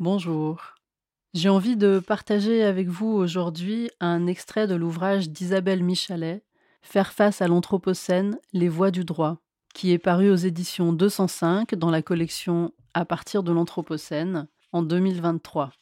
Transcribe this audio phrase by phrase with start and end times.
[0.00, 0.76] Bonjour.
[1.34, 6.44] J'ai envie de partager avec vous aujourd'hui un extrait de l'ouvrage d'Isabelle Michalet,
[6.82, 9.38] Faire face à l'Anthropocène, les voies du droit,
[9.74, 15.72] qui est paru aux éditions 205 dans la collection À partir de l'Anthropocène en 2023.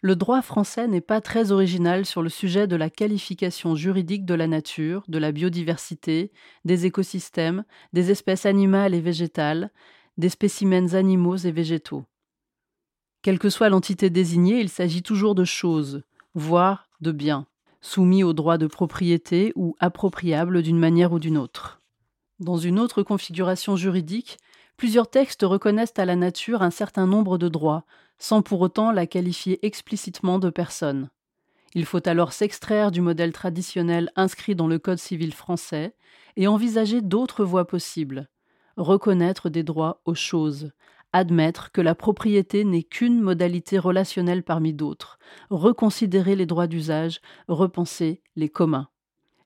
[0.00, 4.34] Le droit français n'est pas très original sur le sujet de la qualification juridique de
[4.34, 6.32] la nature, de la biodiversité,
[6.64, 9.70] des écosystèmes, des espèces animales et végétales,
[10.18, 12.04] des spécimens animaux et végétaux.
[13.24, 16.02] Quelle que soit l'entité désignée, il s'agit toujours de choses,
[16.34, 17.46] voire de biens,
[17.80, 21.80] soumis au droit de propriété ou appropriables d'une manière ou d'une autre.
[22.38, 24.36] Dans une autre configuration juridique,
[24.76, 27.86] plusieurs textes reconnaissent à la nature un certain nombre de droits,
[28.18, 31.08] sans pour autant la qualifier explicitement de personne.
[31.72, 35.94] Il faut alors s'extraire du modèle traditionnel inscrit dans le Code civil français
[36.36, 38.28] et envisager d'autres voies possibles.
[38.76, 40.72] Reconnaître des droits aux choses,
[41.14, 45.18] admettre que la propriété n'est qu'une modalité relationnelle parmi d'autres,
[45.48, 48.88] reconsidérer les droits d'usage, repenser les communs.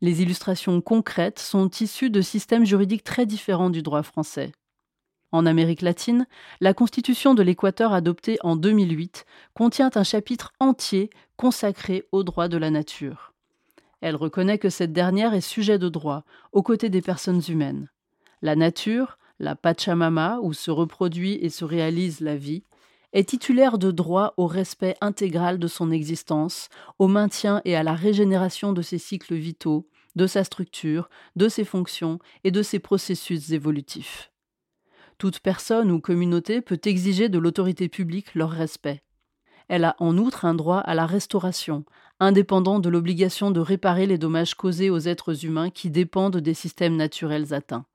[0.00, 4.52] Les illustrations concrètes sont issues de systèmes juridiques très différents du droit français.
[5.32, 6.28] En Amérique latine,
[6.60, 12.58] la Constitution de l'Équateur adoptée en 2008 contient un chapitre entier consacré aux droits de
[12.58, 13.34] la nature.
[14.00, 17.90] Elle reconnaît que cette dernière est sujet de droit aux côtés des personnes humaines.
[18.40, 22.62] La nature, la Pachamama, où se reproduit et se réalise la vie,
[23.12, 27.94] est titulaire de droit au respect intégral de son existence, au maintien et à la
[27.94, 33.50] régénération de ses cycles vitaux, de sa structure, de ses fonctions et de ses processus
[33.52, 34.32] évolutifs.
[35.18, 39.02] Toute personne ou communauté peut exiger de l'autorité publique leur respect.
[39.68, 41.84] Elle a en outre un droit à la restauration,
[42.20, 46.96] indépendant de l'obligation de réparer les dommages causés aux êtres humains qui dépendent des systèmes
[46.96, 47.86] naturels atteints.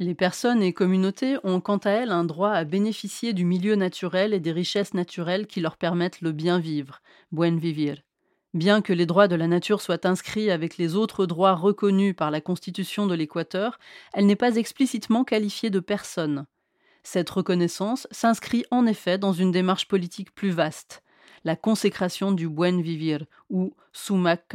[0.00, 4.32] Les personnes et communautés ont quant à elles un droit à bénéficier du milieu naturel
[4.32, 8.00] et des richesses naturelles qui leur permettent le bien vivre, buen vivir.
[8.54, 12.30] Bien que les droits de la nature soient inscrits avec les autres droits reconnus par
[12.30, 13.80] la Constitution de l'Équateur,
[14.12, 16.46] elle n'est pas explicitement qualifiée de personne.
[17.02, 21.02] Cette reconnaissance s'inscrit en effet dans une démarche politique plus vaste,
[21.42, 24.46] la consécration du buen vivir ou sumac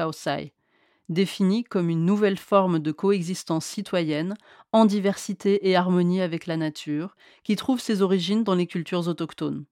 [1.13, 4.35] définie comme une nouvelle forme de coexistence citoyenne
[4.71, 9.65] en diversité et harmonie avec la nature, qui trouve ses origines dans les cultures autochtones.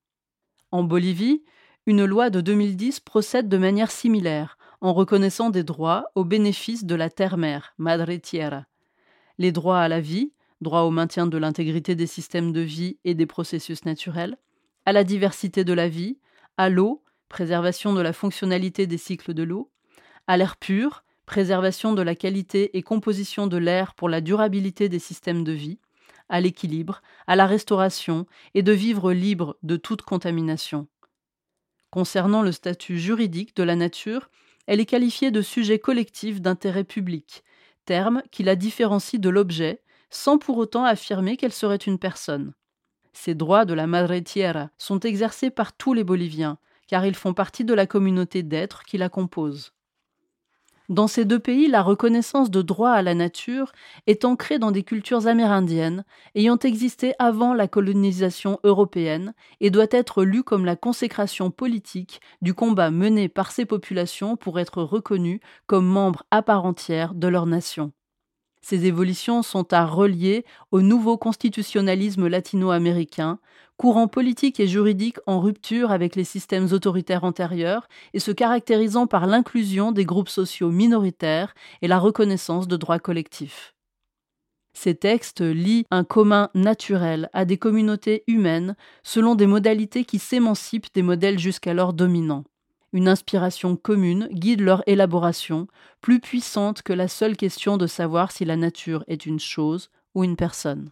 [0.71, 1.43] En Bolivie,
[1.85, 6.95] une loi de 2010 procède de manière similaire, en reconnaissant des droits au bénéfice de
[6.95, 8.65] la terre-mère, Madre Tierra.
[9.37, 10.31] Les droits à la vie,
[10.61, 14.37] droit au maintien de l'intégrité des systèmes de vie et des processus naturels,
[14.85, 16.19] à la diversité de la vie,
[16.57, 19.71] à l'eau, préservation de la fonctionnalité des cycles de l'eau,
[20.27, 24.99] à l'air pur, préservation de la qualité et composition de l'air pour la durabilité des
[24.99, 25.79] systèmes de vie,
[26.27, 30.89] à l'équilibre, à la restauration et de vivre libre de toute contamination.
[31.89, 34.29] Concernant le statut juridique de la nature,
[34.67, 37.45] elle est qualifiée de sujet collectif d'intérêt public,
[37.85, 42.53] terme qui la différencie de l'objet, sans pour autant affirmer qu'elle serait une personne.
[43.13, 47.33] Ces droits de la Madre Tierra sont exercés par tous les Boliviens, car ils font
[47.33, 49.71] partie de la communauté d'êtres qui la composent.
[50.91, 53.71] Dans ces deux pays, la reconnaissance de droit à la nature
[54.07, 56.03] est ancrée dans des cultures amérindiennes
[56.35, 62.53] ayant existé avant la colonisation européenne et doit être lue comme la consécration politique du
[62.53, 67.45] combat mené par ces populations pour être reconnues comme membres à part entière de leur
[67.45, 67.93] nation.
[68.61, 73.39] Ces évolutions sont à relier au nouveau constitutionnalisme latino-américain,
[73.77, 79.25] courant politique et juridique en rupture avec les systèmes autoritaires antérieurs et se caractérisant par
[79.25, 83.73] l'inclusion des groupes sociaux minoritaires et la reconnaissance de droits collectifs.
[84.73, 90.93] Ces textes lient un commun naturel à des communautés humaines selon des modalités qui s'émancipent
[90.93, 92.45] des modèles jusqu'alors dominants.
[92.93, 95.67] Une inspiration commune guide leur élaboration,
[96.01, 100.23] plus puissante que la seule question de savoir si la nature est une chose ou
[100.23, 100.91] une personne.